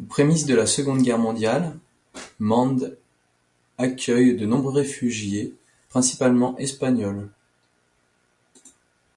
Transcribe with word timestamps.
Aux 0.00 0.06
prémices 0.06 0.46
de 0.46 0.54
la 0.54 0.64
Seconde 0.66 1.02
Guerre 1.02 1.18
Mondiale, 1.18 1.78
Mende 2.38 2.96
accueille 3.76 4.34
de 4.34 4.46
nombreux 4.46 4.72
réfugiés, 4.72 5.54
principalement 5.90 6.56
espagnols. 6.56 7.28